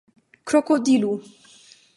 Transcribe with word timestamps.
krokodilu 0.47 1.13